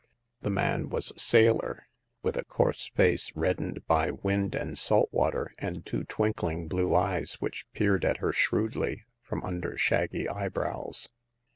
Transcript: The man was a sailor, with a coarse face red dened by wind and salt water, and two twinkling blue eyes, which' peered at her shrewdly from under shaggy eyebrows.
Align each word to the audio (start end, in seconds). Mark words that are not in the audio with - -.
The 0.41 0.49
man 0.49 0.89
was 0.89 1.11
a 1.11 1.19
sailor, 1.19 1.85
with 2.23 2.35
a 2.35 2.43
coarse 2.43 2.89
face 2.89 3.31
red 3.35 3.57
dened 3.57 3.85
by 3.85 4.09
wind 4.09 4.55
and 4.55 4.75
salt 4.75 5.09
water, 5.11 5.51
and 5.59 5.85
two 5.85 6.05
twinkling 6.05 6.67
blue 6.67 6.95
eyes, 6.95 7.35
which' 7.35 7.67
peered 7.71 8.03
at 8.03 8.17
her 8.17 8.31
shrewdly 8.31 9.03
from 9.21 9.43
under 9.43 9.77
shaggy 9.77 10.27
eyebrows. 10.27 11.07